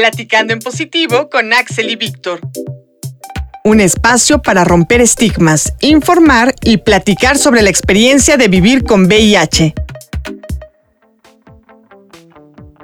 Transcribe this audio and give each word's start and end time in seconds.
Platicando 0.00 0.54
en 0.54 0.60
positivo 0.60 1.28
con 1.28 1.52
Axel 1.52 1.90
y 1.90 1.96
Víctor. 1.96 2.40
Un 3.64 3.80
espacio 3.80 4.40
para 4.40 4.64
romper 4.64 5.02
estigmas, 5.02 5.74
informar 5.82 6.54
y 6.62 6.78
platicar 6.78 7.36
sobre 7.36 7.60
la 7.60 7.68
experiencia 7.68 8.38
de 8.38 8.48
vivir 8.48 8.82
con 8.82 9.04
VIH. 9.04 9.74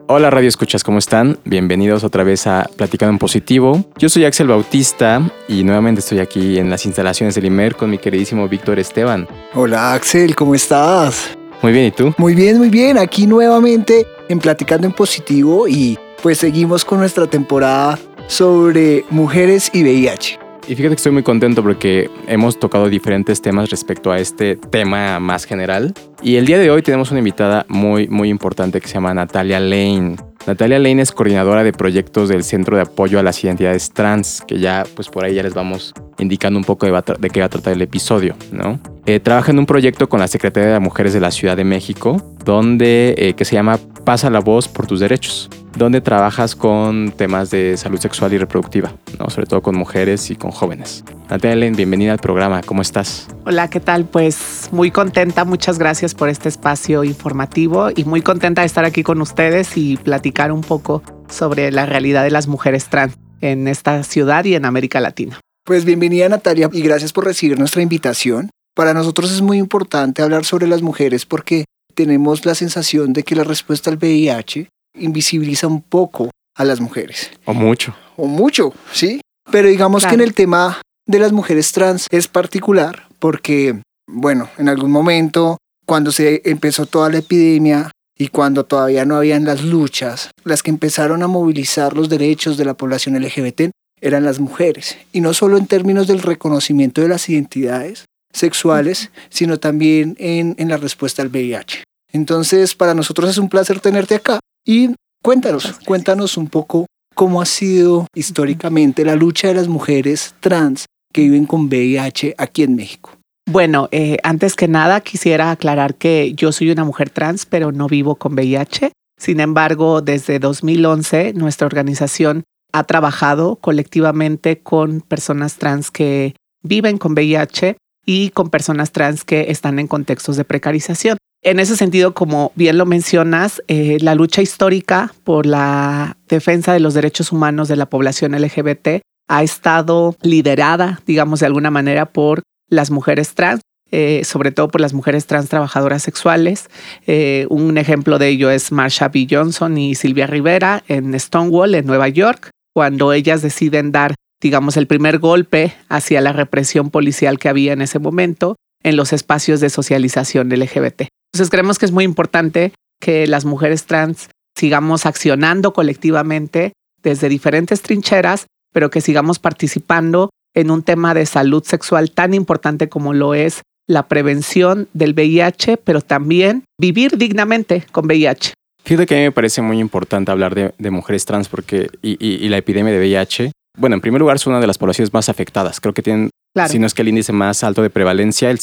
Hola 0.09 0.29
Radio 0.29 0.47
Escuchas, 0.47 0.85
¿cómo 0.85 0.99
están? 0.99 1.39
Bienvenidos 1.47 2.05
otra 2.05 2.23
vez 2.23 2.47
a 2.47 2.69
Platicando 2.77 3.13
en 3.13 3.19
Positivo. 3.19 3.91
Yo 3.97 4.11
soy 4.11 4.27
Axel 4.27 4.49
Bautista 4.49 5.23
y 5.49 5.65
nuevamente 5.65 6.01
estoy 6.01 6.19
aquí 6.19 6.59
en 6.59 6.69
las 6.69 6.85
instalaciones 6.85 7.35
del 7.35 7.47
IMER 7.47 7.77
con 7.77 7.89
mi 7.89 7.97
queridísimo 7.97 8.47
Víctor 8.47 8.79
Esteban. 8.79 9.27
Hola 9.55 9.95
Axel, 9.95 10.37
¿cómo 10.37 10.55
estás? 10.55 11.31
Muy 11.63 11.73
bien, 11.73 11.87
¿y 11.87 11.93
tú? 11.93 12.15
Muy 12.19 12.35
bien, 12.35 12.59
muy 12.59 12.69
bien. 12.69 12.99
Aquí 12.99 13.27
nuevamente 13.27 14.07
en 14.29 14.39
Platicando 14.39 14.87
en 14.87 14.93
Positivo 14.93 15.67
y 15.67 15.99
pues 16.23 16.39
seguimos 16.39 16.85
con 16.85 16.99
nuestra 16.99 17.27
temporada 17.27 17.99
sobre 18.27 19.05
mujeres 19.11 19.71
y 19.73 19.83
VIH. 19.83 20.39
Y 20.69 20.75
fíjate 20.75 20.89
que 20.89 20.95
estoy 20.97 21.13
muy 21.13 21.23
contento 21.23 21.63
porque 21.63 22.11
hemos 22.27 22.59
tocado 22.59 22.89
diferentes 22.89 23.41
temas 23.41 23.71
respecto 23.71 24.11
a 24.11 24.19
este 24.19 24.57
tema 24.57 25.21
más 25.21 25.45
general. 25.45 25.95
Y 26.23 26.37
el 26.37 26.47
día 26.47 26.59
de 26.59 26.71
hoy 26.71 26.83
tenemos 26.83 27.13
una 27.13 27.21
invitada 27.21 27.65
muy, 27.69 28.09
muy 28.09 28.29
importante 28.29 28.81
que 28.81 28.89
se 28.89 28.95
llama 28.95 29.15
Natalia 29.15 29.61
Lane. 29.61 30.17
Natalia 30.45 30.81
Lane 30.81 31.03
es 31.03 31.13
coordinadora 31.13 31.63
de 31.63 31.73
proyectos 31.73 32.29
del 32.29 32.43
Centro 32.43 32.77
de 32.77 32.83
Apoyo 32.83 33.21
a 33.21 33.23
las 33.23 33.43
Identidades 33.45 33.93
Trans, 33.93 34.43
que 34.47 34.59
ya, 34.59 34.85
pues 34.97 35.09
por 35.09 35.25
ahí 35.25 35.35
ya 35.35 35.45
les 35.45 35.55
vamos 35.55 35.93
indicando 36.19 36.59
un 36.59 36.65
poco 36.65 36.87
de, 36.87 36.93
qué 37.31 37.41
va 37.41 37.47
a 37.47 37.49
tratar 37.49 37.73
el 37.73 37.83
episodio, 37.83 38.35
¿no? 38.51 38.81
Eh, 39.07 39.21
trabaja 39.21 39.53
en 39.53 39.59
un 39.59 39.67
proyecto 39.67 40.09
con 40.09 40.19
la 40.19 40.29
Secretaría 40.29 40.73
de 40.73 40.81
Mujeres 40.81 41.13
de 41.13 41.21
la 41.21 41.31
Ciudad 41.31 41.57
de 41.57 41.65
México, 41.65 42.35
donde, 42.45 43.15
eh, 43.19 43.35
que 43.35 43.45
se 43.45 43.55
llama 43.55 43.79
Pasa 44.05 44.31
la 44.31 44.41
voz 44.41 44.69
por 44.69 44.87
tus 44.87 45.01
derechos, 45.01 45.51
donde 45.77 46.01
trabajas 46.01 46.57
con 46.57 47.13
temas 47.13 47.51
de 47.51 47.77
salud 47.77 47.99
sexual 47.99 48.33
y 48.33 48.39
reproductiva, 48.39 48.93
¿no? 49.19 49.29
sobre 49.29 49.47
todo 49.47 49.61
con 49.61 49.77
mujeres 49.77 50.31
y 50.31 50.37
con 50.37 50.51
jóvenes. 50.51 51.05
Natalia, 51.29 51.71
bienvenida 51.71 52.13
al 52.13 52.19
programa, 52.19 52.63
¿cómo 52.63 52.83
estás? 52.83 53.29
Hola, 53.45 53.69
¿qué 53.69 53.81
tal? 53.81 54.07
Pues 54.07 54.69
muy 54.73 54.91
contenta, 54.91 55.45
muchas 55.45 55.79
gracias 55.79 56.15
por 56.15 56.31
este 56.31 56.49
espacio 56.49 57.05
informativo 57.05 57.91
y 57.95 58.05
muy 58.05 58.23
contenta 58.23 58.63
de 58.63 58.67
estar 58.67 58.85
aquí 58.85 59.03
con 59.03 59.21
ustedes 59.21 59.77
y 59.77 59.99
platicar 59.99 60.51
un 60.51 60.63
poco 60.63 61.03
sobre 61.29 61.71
la 61.71 61.85
realidad 61.85 62.25
de 62.25 62.31
las 62.31 62.49
mujeres 62.49 62.87
trans 62.87 63.15
en 63.43 63.69
esta 63.69 64.03
ciudad 64.03 64.45
y 64.47 64.55
en 64.55 64.65
América 64.65 65.01
Latina. 65.01 65.41
Pues 65.65 65.85
bienvenida 65.85 66.29
Natalia 66.29 66.71
y 66.73 66.81
gracias 66.81 67.13
por 67.13 67.25
recibir 67.25 67.59
nuestra 67.59 67.83
invitación. 67.83 68.51
Para 68.75 68.95
nosotros 68.95 69.31
es 69.31 69.43
muy 69.43 69.59
importante 69.59 70.23
hablar 70.23 70.45
sobre 70.45 70.67
las 70.67 70.81
mujeres 70.81 71.27
porque 71.27 71.65
tenemos 71.95 72.47
la 72.47 72.55
sensación 72.55 73.13
de 73.13 73.25
que 73.25 73.35
la 73.35 73.45
respuesta 73.45 73.91
al 73.91 73.97
VIH 73.97 74.69
invisibiliza 74.99 75.67
un 75.67 75.83
poco 75.83 76.31
a 76.57 76.65
las 76.65 76.81
mujeres. 76.81 77.31
O 77.45 77.55
mucho. 77.55 77.95
O 78.17 78.27
mucho, 78.27 78.73
sí. 78.93 79.21
Pero 79.51 79.69
digamos 79.69 80.07
que 80.07 80.15
en 80.15 80.21
el 80.21 80.35
tema 80.35 80.81
de 81.07 81.19
las 81.19 81.33
mujeres 81.33 81.71
trans 81.73 82.07
es 82.11 82.29
particular 82.29 83.07
porque, 83.19 83.81
bueno, 84.09 84.49
en 84.59 84.69
algún 84.69 84.91
momento, 84.91 85.59
cuando 85.85 86.11
se 86.11 86.43
empezó 86.45 86.87
toda 86.87 87.11
la 87.11 87.19
epidemia 87.19 87.91
y 88.19 88.29
cuando 88.29 88.65
todavía 88.65 89.05
no 89.05 89.17
habían 89.17 89.45
las 89.45 89.63
luchas, 89.63 90.31
las 90.45 90.63
que 90.63 90.71
empezaron 90.71 91.23
a 91.23 91.29
movilizar 91.29 91.95
los 91.95 92.09
derechos 92.09 92.57
de 92.57 92.65
la 92.65 92.75
población 92.75 93.21
LGBT 93.23 93.71
eran 94.01 94.25
las 94.25 94.41
mujeres. 94.41 94.97
Y 95.13 95.21
no 95.21 95.33
solo 95.33 95.59
en 95.59 95.67
términos 95.67 96.07
del 96.07 96.23
reconocimiento 96.23 97.03
de 97.03 97.09
las 97.09 97.29
identidades, 97.29 98.05
sexuales, 98.33 99.11
sino 99.31 99.59
también 99.59 100.17
en, 100.19 100.55
en 100.59 100.69
la 100.69 100.77
respuesta 100.77 101.23
al 101.23 101.29
VIH. 101.29 101.85
Entonces, 102.13 102.75
para 102.75 102.95
nosotros 102.95 103.31
es 103.31 103.39
un 103.39 103.49
placer 103.49 103.81
tenerte 103.81 104.15
acá 104.17 104.41
y 104.67 104.95
cuéntanos, 105.23 105.79
cuéntanos 105.87 106.37
un 106.37 106.49
poco 106.49 106.87
cómo 107.15 107.41
ha 107.41 107.47
sido 107.47 108.07
históricamente 108.15 109.05
la 109.05 109.15
lucha 109.15 109.49
de 109.49 109.55
las 109.55 109.69
mujeres 109.69 110.35
trans 110.41 110.85
que 111.13 111.23
viven 111.23 111.47
con 111.47 111.67
VIH 111.67 112.35
aquí 112.37 112.63
en 112.63 112.77
México. 112.77 113.13
Bueno, 113.49 113.89
eh, 113.93 114.19
antes 114.25 114.57
que 114.57 114.69
nada 114.69 115.01
quisiera 115.01 115.51
aclarar 115.51 115.95
que 115.95 116.35
yo 116.35 116.53
soy 116.53 116.71
una 116.71 116.85
mujer 116.85 117.11
trans, 117.11 117.47
pero 117.47 117.73
no 117.73 117.87
vivo 117.87 118.17
con 118.17 118.35
VIH. 118.35 118.93
Sin 119.19 119.41
embargo, 119.41 120.03
desde 120.03 120.39
2011 120.39 121.33
nuestra 121.35 121.67
organización 121.67 122.43
ha 122.73 122.85
trabajado 122.85 123.57
colectivamente 123.57 124.59
con 124.59 125.01
personas 125.01 125.57
trans 125.57 125.91
que 125.91 126.35
viven 126.63 126.99
con 126.99 127.13
VIH 127.13 127.77
y 128.05 128.31
con 128.31 128.51
personas 128.51 128.93
trans 128.93 129.25
que 129.25 129.51
están 129.51 129.79
en 129.79 129.87
contextos 129.87 130.37
de 130.37 130.45
precarización. 130.45 131.17
En 131.43 131.61
ese 131.61 131.77
sentido, 131.77 132.15
como 132.15 132.53
bien 132.57 132.79
lo 132.79 132.87
mencionas, 132.87 133.63
eh, 133.69 133.99
la 134.01 134.15
lucha 134.15 134.43
histórica 134.43 135.15
por 135.23 135.47
la 135.47 136.17
defensa 136.29 136.73
de 136.73 136.81
los 136.81 136.95
derechos 136.95 137.31
humanos 137.31 137.69
de 137.69 137.77
la 137.77 137.87
población 137.87 138.33
LGBT 138.33 139.01
ha 139.29 139.43
estado 139.43 140.17
liderada, 140.23 141.01
digamos 141.07 141.41
de 141.41 141.47
alguna 141.47 141.71
manera, 141.71 142.07
por 142.07 142.43
las 142.69 142.91
mujeres 142.91 143.35
trans, 143.35 143.61
eh, 143.93 144.23
sobre 144.25 144.51
todo 144.51 144.69
por 144.69 144.81
las 144.81 144.93
mujeres 144.93 145.27
trans 145.27 145.49
trabajadoras 145.49 146.03
sexuales. 146.03 146.69
Eh, 147.07 147.47
un 147.49 147.79
ejemplo 147.79 148.19
de 148.19 148.29
ello 148.29 148.51
es 148.51 148.73
Marsha 148.73 149.09
B. 149.09 149.29
Johnson 149.31 149.79
y 149.79 149.95
Silvia 149.95 150.27
Rivera 150.27 150.83
en 150.89 151.19
Stonewall, 151.19 151.77
en 151.77 151.87
Nueva 151.87 152.09
York, 152.09 152.51
cuando 152.75 153.13
ellas 153.13 153.43
deciden 153.43 153.93
dar 153.93 154.15
digamos, 154.41 154.77
el 154.77 154.87
primer 154.87 155.19
golpe 155.19 155.75
hacia 155.89 156.21
la 156.21 156.33
represión 156.33 156.91
policial 156.91 157.39
que 157.39 157.49
había 157.49 157.73
en 157.73 157.83
ese 157.83 157.99
momento 157.99 158.57
en 158.83 158.97
los 158.97 159.13
espacios 159.13 159.61
de 159.61 159.71
socialización 159.71 160.51
LGBT. 160.51 161.09
Entonces 161.37 161.51
creemos 161.51 161.79
que 161.79 161.85
es 161.85 161.93
muy 161.93 162.05
importante 162.05 162.73
que 162.99 163.27
las 163.27 163.45
mujeres 163.45 163.85
trans 163.85 164.31
sigamos 164.57 165.05
accionando 165.05 165.75
colectivamente 165.75 166.73
desde 167.03 167.29
diferentes 167.29 167.83
trincheras, 167.83 168.47
pero 168.73 168.89
que 168.89 169.03
sigamos 169.03 169.39
participando 169.39 170.31
en 170.55 170.71
un 170.71 170.83
tema 170.83 171.13
de 171.13 171.27
salud 171.27 171.63
sexual 171.63 172.11
tan 172.11 172.33
importante 172.33 172.89
como 172.89 173.13
lo 173.13 173.35
es 173.35 173.61
la 173.87 174.09
prevención 174.09 174.89
del 174.95 175.13
VIH, 175.13 175.77
pero 175.77 176.01
también 176.01 176.65
vivir 176.81 177.19
dignamente 177.19 177.85
con 177.93 178.07
VIH. 178.07 178.55
Fíjate 178.83 179.05
que 179.05 179.15
a 179.17 179.19
mí 179.19 179.25
me 179.25 179.33
parece 179.33 179.61
muy 179.61 179.79
importante 179.79 180.31
hablar 180.31 180.55
de, 180.55 180.91
mujeres 180.91 181.27
trans 181.27 181.51
porque 181.51 181.91
y, 182.01 182.49
la 182.49 182.57
epidemia 182.57 182.95
de 182.95 182.99
VIH 182.99 183.53
bueno, 183.77 183.95
en 183.95 184.01
primer 184.01 184.21
lugar, 184.21 184.39
son 184.39 184.55
una 184.55 184.61
de 184.61 184.67
las 184.67 184.79
poblaciones 184.79 185.13
más 185.13 185.29
afectadas. 185.29 185.81
Creo 185.81 185.93
que 185.93 186.03
tienen, 186.03 186.31
si 186.69 186.79
no 186.79 186.87
es 186.87 186.95
que 186.95 187.03
el 187.03 187.09
índice 187.09 187.33
más 187.33 187.63
alto 187.65 187.83
de 187.83 187.91
prevalencia, 187.91 188.51
el, 188.51 188.59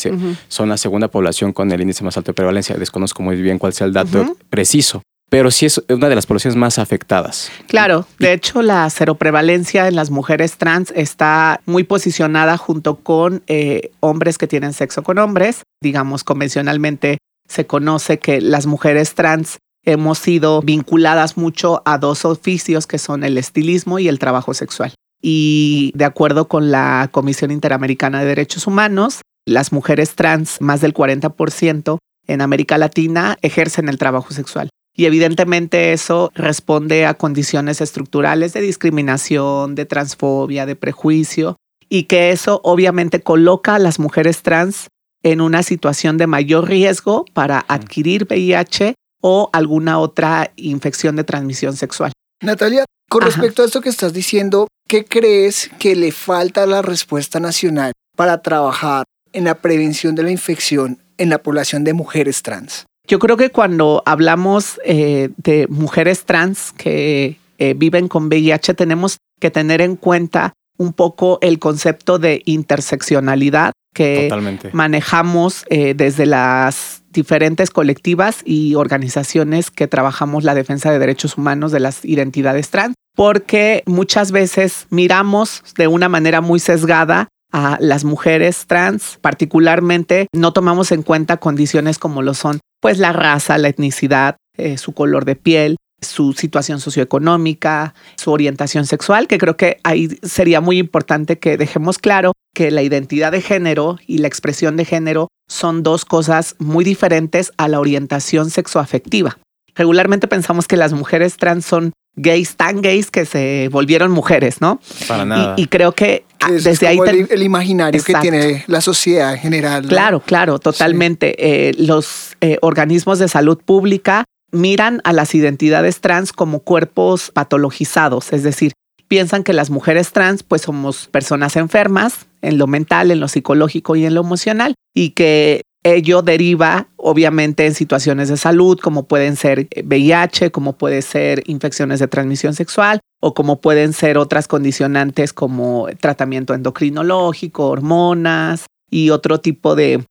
son 0.48 0.70
la 0.70 0.78
segunda 0.78 1.08
población 1.08 1.54
con 1.54 1.72
el 1.72 1.82
índice 1.82 2.04
más 2.04 2.18
alto 2.18 2.32
de 2.32 2.36
prevalencia. 2.36 2.76
Desconozco 2.76 3.24
muy 3.24 3.42
bien 3.42 3.60
cuál 3.60 3.74
sea 3.74 3.88
el 3.88 3.94
dato 3.94 4.38
preciso 4.50 5.02
pero 5.34 5.50
sí 5.50 5.66
es 5.66 5.82
una 5.90 6.10
de 6.10 6.14
las 6.14 6.28
poblaciones 6.28 6.56
más 6.56 6.78
afectadas. 6.78 7.50
Claro, 7.66 8.06
de 8.20 8.34
hecho 8.34 8.62
la 8.62 8.88
seroprevalencia 8.92 9.88
en 9.88 9.96
las 9.96 10.12
mujeres 10.12 10.58
trans 10.58 10.94
está 10.96 11.60
muy 11.66 11.84
posicionada 11.84 12.56
junto 12.56 12.98
con 12.98 13.42
eh, 13.48 13.90
hombres 14.00 14.38
que 14.38 14.46
tienen 14.46 14.74
sexo 14.74 15.02
con 15.02 15.18
hombres. 15.18 15.64
Digamos, 15.82 16.24
convencionalmente 16.24 17.18
se 17.50 17.66
conoce 17.66 18.20
que 18.20 18.42
las 18.42 18.68
mujeres 18.68 19.16
trans 19.16 19.58
hemos 19.84 20.20
sido 20.20 20.62
vinculadas 20.62 21.36
mucho 21.36 21.82
a 21.84 21.98
dos 21.98 22.26
oficios 22.26 22.86
que 22.86 23.00
son 23.00 23.24
el 23.24 23.40
estilismo 23.40 23.98
y 23.98 24.10
el 24.10 24.20
trabajo 24.20 24.54
sexual 24.54 24.94
y 25.26 25.94
de 25.96 26.04
acuerdo 26.04 26.50
con 26.50 26.70
la 26.70 27.10
Comisión 27.12 27.50
Interamericana 27.50 28.20
de 28.20 28.26
Derechos 28.26 28.68
Humanos, 28.68 29.22
las 29.46 29.72
mujeres 29.72 30.16
trans, 30.16 30.60
más 30.60 30.82
del 30.82 30.94
40% 30.94 31.98
en 32.28 32.42
América 32.42 32.78
Latina, 32.78 33.38
ejercen 33.42 33.88
el 33.88 33.98
trabajo 33.98 34.34
sexual. 34.34 34.70
Y 34.96 35.06
evidentemente 35.06 35.94
eso 35.94 36.30
responde 36.36 37.06
a 37.06 37.14
condiciones 37.14 37.80
estructurales 37.80 38.52
de 38.54 38.62
discriminación, 38.62 39.76
de 39.76 39.86
transfobia, 39.86 40.66
de 40.66 40.76
prejuicio, 40.76 41.56
y 41.88 42.04
que 42.04 42.32
eso 42.32 42.60
obviamente 42.64 43.22
coloca 43.22 43.76
a 43.76 43.80
las 43.80 44.00
mujeres 44.00 44.42
trans 44.42 44.88
en 45.24 45.40
una 45.40 45.64
situación 45.64 46.18
de 46.18 46.28
mayor 46.28 46.68
riesgo 46.68 47.24
para 47.34 47.64
adquirir 47.70 48.28
VIH 48.30 48.96
o 49.22 49.50
alguna 49.54 50.00
otra 50.00 50.52
infección 50.58 51.16
de 51.16 51.24
transmisión 51.24 51.78
sexual. 51.78 52.12
Natalia, 52.42 52.86
con 53.10 53.22
respecto 53.22 53.62
a 53.62 53.66
esto 53.66 53.82
que 53.82 53.90
estás 53.90 54.14
diciendo, 54.14 54.68
¿qué 54.88 55.06
crees 55.06 55.70
que 55.80 55.96
le 55.96 56.12
falta 56.12 56.64
a 56.64 56.66
la 56.68 56.82
respuesta 56.82 57.40
nacional 57.40 57.92
para 58.16 58.42
trabajar 58.42 59.06
en 59.32 59.46
la 59.46 59.56
prevención 59.56 60.16
de 60.16 60.24
la 60.24 60.32
infección 60.32 61.00
en 61.18 61.30
la 61.30 61.42
población 61.42 61.84
de 61.84 61.94
mujeres 61.94 62.42
trans? 62.42 62.86
Yo 63.08 63.20
creo 63.20 63.38
que 63.38 63.50
cuando 63.50 64.02
hablamos 64.06 64.80
eh, 64.86 65.30
de 65.38 65.68
mujeres 65.68 66.24
trans 66.24 66.72
que 66.72 67.38
eh, 67.58 67.74
viven 67.76 68.08
con 68.08 68.28
VIH, 68.28 68.74
tenemos 68.74 69.18
que 69.40 69.52
tener 69.52 69.82
en 69.82 69.96
cuenta 69.96 70.54
un 70.78 70.94
poco 70.94 71.40
el 71.42 71.60
concepto 71.60 72.20
de 72.20 72.42
interseccionalidad 72.46 73.74
que 73.94 74.30
manejamos 74.74 75.66
eh, 75.70 75.94
desde 75.94 76.26
las 76.26 77.04
diferentes 77.12 77.70
colectivas 77.70 78.42
y 78.44 78.76
organizaciones 78.76 79.70
que 79.70 79.88
trabajamos 79.88 80.44
la 80.44 80.56
defensa 80.56 80.92
de 80.92 81.00
derechos 81.00 81.38
humanos 81.38 81.72
de 81.72 81.80
las 81.80 82.04
identidades 82.04 82.70
trans, 82.70 82.96
porque 83.16 83.84
muchas 83.86 84.32
veces 84.32 84.88
miramos 84.90 85.64
de 85.78 85.88
una 85.88 86.10
manera 86.10 86.42
muy 86.42 86.60
sesgada 86.60 87.30
a 87.52 87.78
las 87.80 88.04
mujeres 88.04 88.66
trans, 88.66 89.20
particularmente 89.22 90.28
no 90.34 90.54
tomamos 90.54 90.92
en 90.92 91.04
cuenta 91.04 91.38
condiciones 91.38 92.00
como 92.00 92.24
lo 92.24 92.34
son 92.34 92.60
pues 92.82 92.98
la 92.98 93.14
raza, 93.14 93.60
la 93.60 93.70
etnicidad, 93.70 94.38
eh, 94.58 94.78
su 94.78 94.94
color 94.94 95.24
de 95.24 95.36
piel, 95.36 95.78
su 96.04 96.34
situación 96.34 96.80
socioeconómica, 96.80 97.94
su 98.16 98.32
orientación 98.32 98.86
sexual, 98.86 99.28
que 99.28 99.38
creo 99.38 99.58
que 99.58 99.80
ahí 99.84 100.10
sería 100.24 100.62
muy 100.62 100.78
importante 100.78 101.40
que 101.40 101.58
dejemos 101.58 101.98
claro 101.98 102.34
que 102.54 102.72
la 102.72 102.84
identidad 102.84 103.32
de 103.32 103.42
género 103.42 103.98
y 104.06 104.20
la 104.20 104.28
expresión 104.28 104.78
de 104.78 104.86
género 104.86 105.28
son 105.48 105.84
dos 105.84 106.06
cosas 106.06 106.56
muy 106.60 106.86
diferentes 106.86 107.52
a 107.58 107.68
la 107.68 107.80
orientación 107.80 108.50
sexoafectiva. 108.50 109.38
Regularmente 109.76 110.28
pensamos 110.28 110.68
que 110.68 110.78
las 110.78 110.94
mujeres 110.94 111.38
trans 111.38 111.66
son 111.66 111.94
gays 112.16 112.56
tan 112.56 112.82
gays 112.82 113.10
que 113.10 113.26
se 113.26 113.70
volvieron 113.72 114.12
mujeres, 114.12 114.62
¿no? 114.62 114.80
Para 115.08 115.26
nada. 115.26 115.56
Y, 115.58 115.68
creo 115.68 115.94
que, 115.94 116.26
ah, 116.42 116.52
desde 116.52 116.88
ahí 116.88 117.00
el, 117.30 117.42
imaginario 117.42 118.04
que 118.04 118.14
tiene 118.16 118.64
la 118.68 118.82
sociedad 118.82 119.34
en 119.34 119.40
general. 119.40 119.88
Claro, 119.88 120.20
claro, 120.20 120.60
totalmente. 120.60 121.36
Eh, 121.40 121.74
los 121.78 122.36
eh, 122.42 122.58
organismos 122.62 123.18
de 123.18 123.28
salud 123.28 123.58
pública 123.58 124.26
miran 124.54 125.02
a 125.04 125.12
las 125.12 125.36
identidades 125.36 126.00
trans 126.00 126.32
como 126.32 126.60
cuerpos 126.60 127.32
patologizados, 127.34 128.32
es 128.32 128.44
decir, 128.44 128.72
piensan 129.08 129.44
que 129.44 129.54
las 129.54 129.70
mujeres 129.70 130.12
trans 130.12 130.44
pues 130.44 130.62
somos 130.62 131.08
personas 131.08 131.56
enfermas 131.56 132.28
en 132.42 132.58
lo 132.58 132.68
mental, 132.68 133.12
en 133.12 133.20
lo 133.20 133.28
psicológico 133.28 133.96
y 133.96 134.06
en 134.06 134.14
lo 134.14 134.22
emocional 134.22 134.76
y 134.96 135.12
que 135.12 135.62
ello 135.84 136.22
deriva 136.22 136.88
obviamente 136.96 137.66
en 137.66 137.74
situaciones 137.74 138.30
de 138.30 138.38
salud 138.38 138.80
como 138.80 139.04
pueden 139.04 139.36
ser 139.36 139.68
VIH, 139.84 140.52
como 140.52 140.74
puede 140.74 141.02
ser 141.02 141.44
infecciones 141.46 142.00
de 142.00 142.08
transmisión 142.08 142.54
sexual 142.54 143.02
o 143.22 143.34
como 143.34 143.60
pueden 143.60 143.92
ser 143.94 144.18
otras 144.18 144.48
condicionantes 144.48 145.34
como 145.34 145.88
tratamiento 146.00 146.54
endocrinológico, 146.54 147.68
hormonas 147.68 148.66
y 148.90 149.10
otro 149.10 149.42
tipo 149.42 149.76
de 149.76 150.06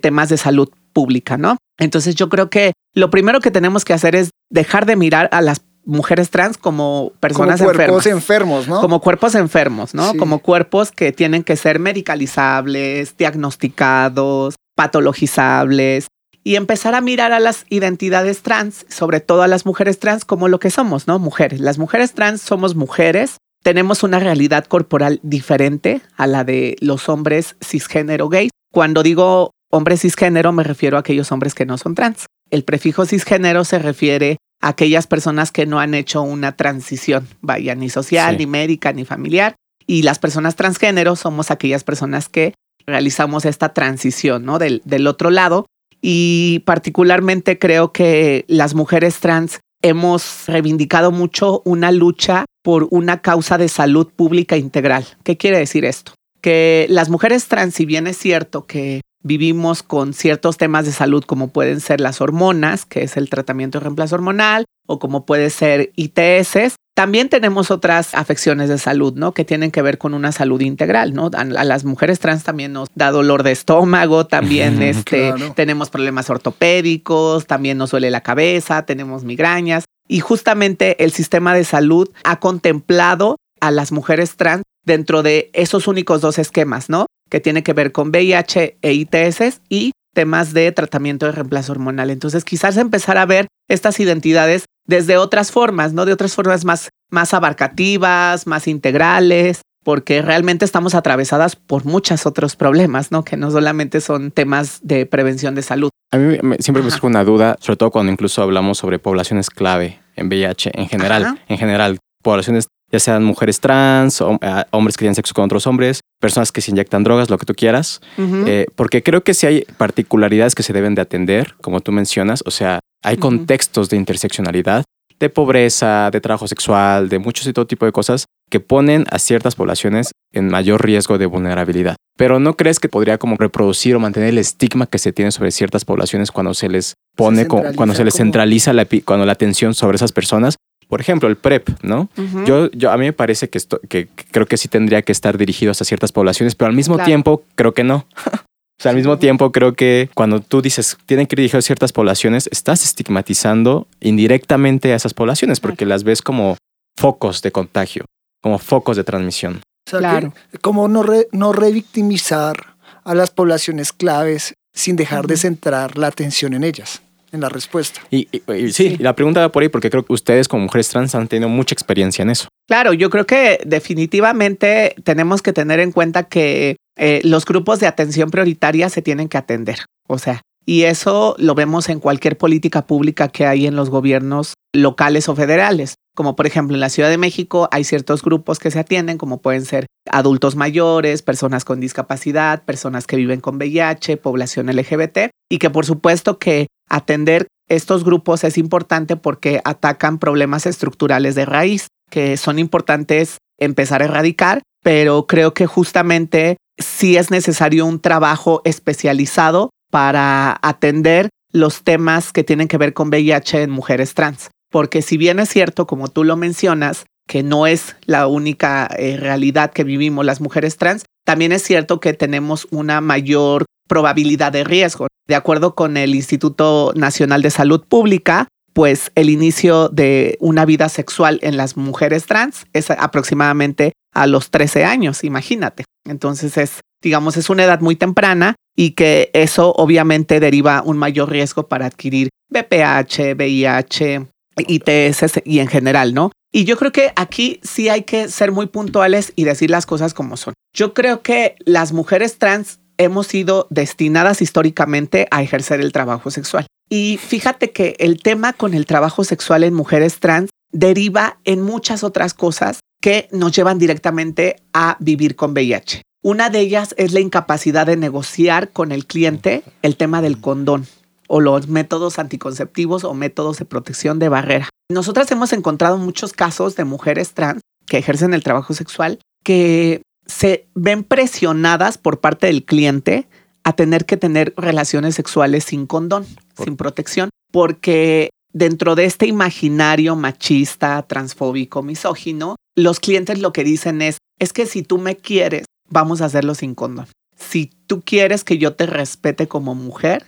temas 0.00 0.30
de 0.30 0.38
salud 0.38 0.70
pública, 0.98 1.36
¿no? 1.36 1.58
Entonces 1.78 2.16
yo 2.16 2.28
creo 2.28 2.50
que 2.50 2.72
lo 2.92 3.08
primero 3.08 3.38
que 3.38 3.52
tenemos 3.52 3.84
que 3.84 3.92
hacer 3.92 4.16
es 4.16 4.30
dejar 4.50 4.84
de 4.84 4.96
mirar 4.96 5.28
a 5.30 5.40
las 5.40 5.62
mujeres 5.84 6.30
trans 6.30 6.58
como 6.58 7.12
personas 7.20 7.60
como 7.60 7.72
cuerpos 7.72 8.06
enfermos, 8.06 8.66
¿no? 8.66 8.80
Como 8.80 9.00
cuerpos 9.00 9.36
enfermos, 9.36 9.94
¿no? 9.94 10.12
Como 10.14 10.40
cuerpos 10.40 10.90
que 10.90 11.12
tienen 11.12 11.44
que 11.44 11.54
ser 11.54 11.78
medicalizables, 11.78 13.16
diagnosticados, 13.16 14.56
patologizables 14.74 16.08
y 16.42 16.56
empezar 16.56 16.96
a 16.96 17.00
mirar 17.00 17.30
a 17.30 17.38
las 17.38 17.64
identidades 17.70 18.42
trans, 18.42 18.84
sobre 18.88 19.20
todo 19.20 19.42
a 19.42 19.46
las 19.46 19.64
mujeres 19.64 20.00
trans 20.00 20.24
como 20.24 20.48
lo 20.48 20.58
que 20.58 20.70
somos, 20.70 21.06
¿no? 21.06 21.20
Mujeres. 21.20 21.60
Las 21.60 21.78
mujeres 21.78 22.12
trans 22.12 22.40
somos 22.40 22.74
mujeres, 22.74 23.36
tenemos 23.62 24.02
una 24.02 24.18
realidad 24.18 24.64
corporal 24.64 25.20
diferente 25.22 26.02
a 26.16 26.26
la 26.26 26.42
de 26.42 26.76
los 26.80 27.08
hombres 27.08 27.54
cisgénero 27.64 28.28
gays. 28.28 28.50
Cuando 28.72 29.04
digo 29.04 29.52
Hombre 29.70 29.98
cisgénero 29.98 30.52
me 30.52 30.62
refiero 30.62 30.96
a 30.96 31.00
aquellos 31.00 31.30
hombres 31.30 31.54
que 31.54 31.66
no 31.66 31.76
son 31.76 31.94
trans. 31.94 32.26
El 32.50 32.64
prefijo 32.64 33.04
cisgénero 33.04 33.64
se 33.64 33.78
refiere 33.78 34.38
a 34.60 34.68
aquellas 34.68 35.06
personas 35.06 35.52
que 35.52 35.66
no 35.66 35.78
han 35.78 35.94
hecho 35.94 36.22
una 36.22 36.56
transición, 36.56 37.28
vaya, 37.42 37.74
ni 37.74 37.90
social, 37.90 38.38
ni 38.38 38.46
médica, 38.46 38.92
ni 38.92 39.04
familiar. 39.04 39.56
Y 39.86 40.02
las 40.02 40.18
personas 40.18 40.56
transgénero 40.56 41.16
somos 41.16 41.50
aquellas 41.50 41.84
personas 41.84 42.28
que 42.28 42.54
realizamos 42.86 43.44
esta 43.44 43.74
transición, 43.74 44.44
¿no? 44.44 44.58
Del, 44.58 44.80
del 44.84 45.06
otro 45.06 45.30
lado. 45.30 45.66
Y 46.00 46.60
particularmente 46.60 47.58
creo 47.58 47.92
que 47.92 48.44
las 48.48 48.74
mujeres 48.74 49.20
trans 49.20 49.60
hemos 49.82 50.44
reivindicado 50.46 51.12
mucho 51.12 51.62
una 51.64 51.92
lucha 51.92 52.46
por 52.62 52.88
una 52.90 53.20
causa 53.20 53.58
de 53.58 53.68
salud 53.68 54.08
pública 54.14 54.56
integral. 54.56 55.06
¿Qué 55.24 55.36
quiere 55.36 55.58
decir 55.58 55.84
esto? 55.84 56.12
Que 56.40 56.86
las 56.88 57.10
mujeres 57.10 57.48
trans, 57.48 57.74
si 57.74 57.84
bien 57.84 58.06
es 58.06 58.16
cierto 58.16 58.66
que 58.66 59.02
vivimos 59.22 59.82
con 59.82 60.14
ciertos 60.14 60.56
temas 60.56 60.86
de 60.86 60.92
salud 60.92 61.24
como 61.24 61.48
pueden 61.48 61.80
ser 61.80 62.00
las 62.00 62.20
hormonas, 62.20 62.84
que 62.84 63.02
es 63.02 63.16
el 63.16 63.28
tratamiento 63.30 63.78
de 63.78 63.84
reemplazo 63.84 64.14
hormonal, 64.14 64.64
o 64.86 64.98
como 64.98 65.26
puede 65.26 65.50
ser 65.50 65.92
ITS. 65.96 66.76
También 66.94 67.28
tenemos 67.28 67.70
otras 67.70 68.14
afecciones 68.14 68.68
de 68.68 68.78
salud, 68.78 69.14
¿no? 69.14 69.32
Que 69.32 69.44
tienen 69.44 69.70
que 69.70 69.82
ver 69.82 69.98
con 69.98 70.14
una 70.14 70.32
salud 70.32 70.60
integral, 70.60 71.14
¿no? 71.14 71.30
A, 71.32 71.44
las 71.44 71.84
mujeres 71.84 72.18
trans 72.18 72.42
también 72.42 72.72
nos 72.72 72.88
da 72.94 73.10
dolor 73.12 73.44
de 73.44 73.52
estómago, 73.52 74.26
también 74.26 74.82
este, 74.82 75.32
tenemos 75.54 75.90
problemas 75.90 76.28
ortopédicos, 76.30 77.46
también 77.46 77.78
nos 77.78 77.92
duele 77.92 78.10
la 78.10 78.22
cabeza, 78.22 78.84
tenemos 78.84 79.24
migrañas. 79.24 79.84
Y 80.08 80.20
justamente 80.20 81.04
el 81.04 81.12
sistema 81.12 81.54
de 81.54 81.64
salud 81.64 82.10
ha 82.24 82.40
contemplado 82.40 83.36
a 83.60 83.70
las 83.70 83.92
mujeres 83.92 84.36
trans 84.36 84.62
dentro 84.84 85.22
de 85.22 85.50
esos 85.52 85.86
únicos 85.86 86.20
dos 86.20 86.38
esquemas, 86.38 86.88
¿no? 86.88 87.06
Que 87.28 87.40
tiene 87.40 87.62
que 87.62 87.72
ver 87.72 87.92
con 87.92 88.08
VIH 88.08 88.78
e 88.82 88.92
ITS 88.92 89.60
y 89.68 89.92
temas 90.14 90.52
de 90.52 90.72
tratamiento 90.72 91.26
de 91.26 91.32
reemplazo 91.32 91.72
hormonal. 91.72 92.10
Entonces, 92.10 92.44
quizás 92.44 92.76
empezar 92.76 93.18
a 93.18 93.26
ver 93.26 93.46
estas 93.68 94.00
identidades 94.00 94.64
desde 94.86 95.16
otras 95.16 95.52
formas, 95.52 95.92
¿no? 95.92 96.06
De 96.06 96.12
otras 96.12 96.34
formas 96.34 96.64
más, 96.64 96.88
más 97.10 97.34
abarcativas, 97.34 98.46
más 98.46 98.66
integrales, 98.66 99.62
porque 99.84 100.22
realmente 100.22 100.64
estamos 100.64 100.94
atravesadas 100.94 101.56
por 101.56 101.84
muchos 101.84 102.26
otros 102.26 102.56
problemas, 102.56 103.12
¿no? 103.12 103.24
Que 103.24 103.36
no 103.36 103.50
solamente 103.50 104.00
son 104.00 104.32
temas 104.32 104.80
de 104.82 105.06
prevención 105.06 105.54
de 105.54 105.62
salud. 105.62 105.90
A 106.10 106.16
mí 106.16 106.38
siempre 106.58 106.82
me 106.82 106.90
surge 106.90 107.06
una 107.06 107.22
duda, 107.24 107.56
sobre 107.60 107.76
todo 107.76 107.90
cuando 107.90 108.10
incluso 108.10 108.42
hablamos 108.42 108.78
sobre 108.78 108.98
poblaciones 108.98 109.50
clave 109.50 110.00
en 110.16 110.28
VIH 110.28 110.72
en 110.74 110.88
general, 110.88 111.40
en 111.48 111.58
general, 111.58 111.98
poblaciones 112.22 112.66
ya 112.90 112.98
sean 112.98 113.24
mujeres 113.24 113.60
trans, 113.60 114.20
eh, 114.20 114.64
hombres 114.70 114.96
que 114.96 115.02
tienen 115.02 115.14
sexo 115.14 115.34
con 115.34 115.44
otros 115.44 115.66
hombres, 115.66 116.00
personas 116.20 116.52
que 116.52 116.60
se 116.60 116.70
inyectan 116.70 117.04
drogas, 117.04 117.30
lo 117.30 117.38
que 117.38 117.46
tú 117.46 117.54
quieras, 117.54 118.00
eh, 118.18 118.66
porque 118.76 119.02
creo 119.02 119.22
que 119.22 119.34
sí 119.34 119.46
hay 119.46 119.64
particularidades 119.76 120.54
que 120.54 120.62
se 120.62 120.72
deben 120.72 120.94
de 120.94 121.02
atender, 121.02 121.54
como 121.60 121.80
tú 121.80 121.92
mencionas, 121.92 122.42
o 122.46 122.50
sea, 122.50 122.80
hay 123.02 123.16
contextos 123.16 123.88
de 123.90 123.96
interseccionalidad, 123.96 124.84
de 125.20 125.28
pobreza, 125.28 126.10
de 126.10 126.20
trabajo 126.20 126.46
sexual, 126.46 127.08
de 127.08 127.18
muchos 127.18 127.46
y 127.46 127.52
todo 127.52 127.66
tipo 127.66 127.86
de 127.86 127.92
cosas 127.92 128.26
que 128.50 128.60
ponen 128.60 129.04
a 129.10 129.18
ciertas 129.18 129.54
poblaciones 129.54 130.12
en 130.32 130.48
mayor 130.48 130.84
riesgo 130.84 131.18
de 131.18 131.26
vulnerabilidad. 131.26 131.96
Pero 132.16 132.40
¿no 132.40 132.54
crees 132.56 132.80
que 132.80 132.88
podría 132.88 133.18
como 133.18 133.36
reproducir 133.36 133.94
o 133.96 134.00
mantener 134.00 134.30
el 134.30 134.38
estigma 134.38 134.86
que 134.86 134.98
se 134.98 135.12
tiene 135.12 135.30
sobre 135.30 135.50
ciertas 135.50 135.84
poblaciones 135.84 136.30
cuando 136.30 136.54
se 136.54 136.68
les 136.68 136.94
pone, 137.16 137.46
cuando 137.46 137.94
se 137.94 138.04
les 138.04 138.14
centraliza 138.14 138.72
la, 138.72 138.86
cuando 139.04 139.26
la 139.26 139.32
atención 139.32 139.74
sobre 139.74 139.96
esas 139.96 140.12
personas 140.12 140.56
por 140.88 141.02
ejemplo, 141.02 141.28
el 141.28 141.36
PrEP, 141.36 141.68
¿no? 141.82 142.08
yo, 142.46 142.70
yo, 142.70 142.90
a 142.90 142.96
mí 142.96 143.04
me 143.04 143.12
parece 143.12 143.48
que, 143.50 143.58
esto, 143.58 143.78
que, 143.88 144.08
creo 144.30 144.46
que 144.46 144.56
sí 144.56 144.68
tendría 144.68 145.02
que 145.02 145.12
estar 145.12 145.36
dirigido 145.36 145.72
hacia 145.72 145.84
ciertas 145.84 146.12
poblaciones, 146.12 146.54
pero 146.54 146.70
al 146.70 146.74
mismo 146.74 146.98
tiempo 146.98 147.44
creo 147.54 147.74
que 147.74 147.84
no. 147.84 148.06
o 148.24 148.82
sea, 148.82 148.90
al 148.90 148.96
mismo 148.96 149.18
tiempo 149.18 149.52
creo 149.52 149.74
que 149.74 150.08
cuando 150.14 150.40
tú 150.40 150.62
dices 150.62 150.96
tienen 151.04 151.26
que 151.26 151.34
ir 151.34 151.38
dirigido 151.38 151.58
a 151.58 151.62
ciertas 151.62 151.92
poblaciones, 151.92 152.48
estás 152.50 152.82
estigmatizando 152.84 153.86
indirectamente 154.00 154.92
a 154.92 154.96
esas 154.96 155.12
poblaciones 155.12 155.60
porque 155.60 155.84
las 155.84 156.04
ves 156.04 156.22
como 156.22 156.56
focos 156.96 157.42
de 157.42 157.52
contagio, 157.52 158.06
como 158.42 158.58
focos 158.58 158.96
de 158.96 159.04
transmisión. 159.04 159.60
claro. 159.84 160.32
como 160.62 160.88
no, 160.88 161.04
no 161.32 161.52
revictimizar 161.52 162.76
a 163.04 163.14
las 163.14 163.30
poblaciones 163.30 163.92
claves 163.92 164.54
sin 164.74 164.96
dejar 164.96 165.26
de 165.26 165.36
centrar 165.36 165.98
la 165.98 166.06
atención 166.06 166.54
en 166.54 166.64
ellas 166.64 167.02
en 167.32 167.40
la 167.40 167.48
respuesta. 167.48 168.00
Y, 168.10 168.28
sí, 168.72 168.96
la 168.98 169.14
pregunta 169.14 169.40
va 169.40 169.52
por 169.52 169.62
ahí 169.62 169.68
porque 169.68 169.90
creo 169.90 170.04
que 170.04 170.12
ustedes 170.12 170.48
como 170.48 170.64
mujeres 170.64 170.88
trans 170.88 171.14
han 171.14 171.28
tenido 171.28 171.48
mucha 171.48 171.74
experiencia 171.74 172.22
en 172.22 172.30
eso. 172.30 172.48
Claro, 172.66 172.92
yo 172.92 173.10
creo 173.10 173.26
que 173.26 173.60
definitivamente 173.64 174.94
tenemos 175.04 175.42
que 175.42 175.52
tener 175.52 175.80
en 175.80 175.92
cuenta 175.92 176.24
que 176.24 176.76
eh, 176.96 177.20
los 177.24 177.44
grupos 177.44 177.80
de 177.80 177.86
atención 177.86 178.30
prioritaria 178.30 178.88
se 178.88 179.02
tienen 179.02 179.28
que 179.28 179.38
atender. 179.38 179.78
O 180.06 180.18
sea, 180.18 180.42
y 180.68 180.82
eso 180.82 181.34
lo 181.38 181.54
vemos 181.54 181.88
en 181.88 181.98
cualquier 181.98 182.36
política 182.36 182.86
pública 182.86 183.28
que 183.28 183.46
hay 183.46 183.66
en 183.66 183.74
los 183.74 183.88
gobiernos 183.88 184.52
locales 184.74 185.28
o 185.30 185.34
federales. 185.34 185.94
Como 186.14 186.36
por 186.36 186.46
ejemplo 186.46 186.74
en 186.74 186.80
la 186.80 186.90
Ciudad 186.90 187.08
de 187.08 187.16
México 187.16 187.70
hay 187.72 187.84
ciertos 187.84 188.22
grupos 188.22 188.58
que 188.58 188.70
se 188.70 188.78
atienden, 188.78 189.16
como 189.16 189.40
pueden 189.40 189.64
ser 189.64 189.86
adultos 190.10 190.56
mayores, 190.56 191.22
personas 191.22 191.64
con 191.64 191.80
discapacidad, 191.80 192.64
personas 192.64 193.06
que 193.06 193.16
viven 193.16 193.40
con 193.40 193.56
VIH, 193.56 194.18
población 194.18 194.66
LGBT, 194.66 195.30
y 195.50 195.58
que 195.58 195.70
por 195.70 195.86
supuesto 195.86 196.38
que 196.38 196.66
atender 196.88 197.46
estos 197.68 198.04
grupos 198.04 198.44
es 198.44 198.58
importante 198.58 199.16
porque 199.16 199.60
atacan 199.64 200.18
problemas 200.18 200.66
estructurales 200.66 201.34
de 201.34 201.44
raíz 201.44 201.88
que 202.10 202.36
son 202.36 202.58
importantes 202.58 203.38
empezar 203.58 204.02
a 204.02 204.06
erradicar, 204.06 204.62
pero 204.82 205.26
creo 205.26 205.52
que 205.52 205.66
justamente 205.66 206.56
sí 206.78 207.16
es 207.16 207.30
necesario 207.30 207.84
un 207.84 208.00
trabajo 208.00 208.62
especializado 208.64 209.70
para 209.90 210.58
atender 210.62 211.28
los 211.52 211.82
temas 211.82 212.32
que 212.32 212.44
tienen 212.44 212.68
que 212.68 212.78
ver 212.78 212.94
con 212.94 213.08
VIH 213.08 213.62
en 213.62 213.70
mujeres 213.70 214.14
trans. 214.14 214.50
Porque 214.70 215.02
si 215.02 215.16
bien 215.16 215.38
es 215.40 215.48
cierto, 215.48 215.86
como 215.86 216.08
tú 216.08 216.24
lo 216.24 216.36
mencionas, 216.36 217.04
que 217.26 217.42
no 217.42 217.66
es 217.66 217.96
la 218.06 218.26
única 218.26 218.88
eh, 218.98 219.16
realidad 219.18 219.70
que 219.72 219.84
vivimos 219.84 220.24
las 220.24 220.40
mujeres 220.40 220.76
trans, 220.76 221.04
también 221.24 221.52
es 221.52 221.62
cierto 221.62 222.00
que 222.00 222.14
tenemos 222.14 222.66
una 222.70 223.00
mayor 223.00 223.66
probabilidad 223.88 224.52
de 224.52 224.64
riesgo. 224.64 225.08
De 225.26 225.34
acuerdo 225.34 225.74
con 225.74 225.96
el 225.96 226.14
Instituto 226.14 226.92
Nacional 226.94 227.42
de 227.42 227.50
Salud 227.50 227.84
Pública, 227.86 228.46
pues 228.72 229.10
el 229.16 229.28
inicio 229.28 229.88
de 229.88 230.36
una 230.40 230.64
vida 230.64 230.88
sexual 230.88 231.40
en 231.42 231.56
las 231.56 231.76
mujeres 231.76 232.26
trans 232.26 232.66
es 232.72 232.90
aproximadamente 232.90 233.92
a 234.14 234.26
los 234.26 234.50
13 234.50 234.84
años, 234.84 235.24
imagínate. 235.24 235.84
Entonces 236.06 236.56
es, 236.56 236.80
digamos, 237.02 237.36
es 237.36 237.50
una 237.50 237.64
edad 237.64 237.80
muy 237.80 237.96
temprana 237.96 238.54
y 238.76 238.92
que 238.92 239.30
eso 239.34 239.72
obviamente 239.72 240.38
deriva 240.38 240.82
un 240.84 240.96
mayor 240.96 241.30
riesgo 241.30 241.66
para 241.66 241.86
adquirir 241.86 242.28
BPH, 242.50 243.34
VIH, 243.34 244.26
ITS 244.56 245.42
y 245.44 245.58
en 245.58 245.66
general, 245.66 246.14
¿no? 246.14 246.30
Y 246.52 246.64
yo 246.64 246.76
creo 246.78 246.92
que 246.92 247.12
aquí 247.16 247.60
sí 247.62 247.88
hay 247.88 248.02
que 248.02 248.28
ser 248.28 248.52
muy 248.52 248.66
puntuales 248.66 249.32
y 249.36 249.44
decir 249.44 249.70
las 249.70 249.86
cosas 249.86 250.14
como 250.14 250.36
son. 250.36 250.54
Yo 250.72 250.94
creo 250.94 251.22
que 251.22 251.56
las 251.64 251.92
mujeres 251.92 252.38
trans 252.38 252.80
hemos 252.98 253.26
sido 253.26 253.66
destinadas 253.70 254.42
históricamente 254.42 255.26
a 255.30 255.42
ejercer 255.42 255.80
el 255.80 255.92
trabajo 255.92 256.30
sexual. 256.30 256.66
Y 256.90 257.18
fíjate 257.18 257.70
que 257.70 257.96
el 257.98 258.22
tema 258.22 258.52
con 258.52 258.74
el 258.74 258.86
trabajo 258.86 259.24
sexual 259.24 259.64
en 259.64 259.74
mujeres 259.74 260.20
trans 260.20 260.50
deriva 260.72 261.38
en 261.44 261.62
muchas 261.62 262.04
otras 262.04 262.34
cosas 262.34 262.80
que 263.00 263.28
nos 263.32 263.52
llevan 263.52 263.78
directamente 263.78 264.56
a 264.72 264.96
vivir 265.00 265.36
con 265.36 265.52
VIH. 265.52 266.02
Una 266.22 266.50
de 266.50 266.60
ellas 266.60 266.94
es 266.98 267.12
la 267.12 267.20
incapacidad 267.20 267.86
de 267.86 267.96
negociar 267.96 268.70
con 268.70 268.90
el 268.90 269.06
cliente 269.06 269.62
el 269.82 269.96
tema 269.96 270.20
del 270.20 270.40
condón 270.40 270.86
o 271.28 271.40
los 271.40 271.68
métodos 271.68 272.18
anticonceptivos 272.18 273.04
o 273.04 273.14
métodos 273.14 273.58
de 273.58 273.64
protección 273.64 274.18
de 274.18 274.28
barrera. 274.28 274.68
Nosotras 274.90 275.30
hemos 275.30 275.52
encontrado 275.52 275.98
muchos 275.98 276.32
casos 276.32 276.74
de 276.74 276.84
mujeres 276.84 277.34
trans 277.34 277.60
que 277.86 277.98
ejercen 277.98 278.34
el 278.34 278.42
trabajo 278.42 278.74
sexual 278.74 279.20
que 279.44 280.02
se 280.28 280.68
ven 280.74 281.02
presionadas 281.02 281.98
por 281.98 282.20
parte 282.20 282.46
del 282.46 282.64
cliente 282.64 283.26
a 283.64 283.72
tener 283.72 284.04
que 284.04 284.16
tener 284.16 284.54
relaciones 284.56 285.14
sexuales 285.14 285.64
sin 285.64 285.86
condón, 285.86 286.26
sin 286.62 286.76
protección, 286.76 287.30
porque 287.50 288.30
dentro 288.52 288.94
de 288.94 289.06
este 289.06 289.26
imaginario 289.26 290.14
machista, 290.16 291.02
transfóbico, 291.02 291.82
misógino, 291.82 292.56
los 292.76 293.00
clientes 293.00 293.40
lo 293.40 293.52
que 293.52 293.64
dicen 293.64 294.02
es, 294.02 294.18
es 294.38 294.52
que 294.52 294.66
si 294.66 294.82
tú 294.82 294.98
me 294.98 295.16
quieres, 295.16 295.64
vamos 295.88 296.20
a 296.20 296.26
hacerlo 296.26 296.54
sin 296.54 296.74
condón. 296.74 297.06
Si 297.36 297.70
tú 297.86 298.02
quieres 298.02 298.44
que 298.44 298.58
yo 298.58 298.74
te 298.74 298.86
respete 298.86 299.48
como 299.48 299.74
mujer, 299.74 300.26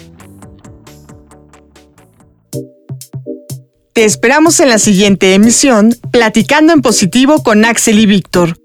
Te 3.93 4.05
esperamos 4.05 4.59
en 4.59 4.69
la 4.69 4.79
siguiente 4.79 5.35
emisión, 5.35 5.95
Platicando 6.11 6.73
en 6.73 6.81
Positivo 6.81 7.43
con 7.43 7.63
Axel 7.63 7.99
y 7.99 8.07
Víctor. 8.07 8.57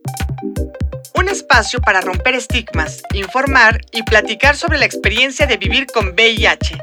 Un 1.15 1.29
espacio 1.29 1.81
para 1.81 2.00
romper 2.00 2.35
estigmas, 2.35 3.03
informar 3.12 3.83
y 3.93 4.03
platicar 4.05 4.57
sobre 4.57 4.79
la 4.79 4.87
experiencia 4.87 5.47
de 5.47 5.59
vivir 5.59 5.87
con 5.87 6.15
VIH. 6.15 6.79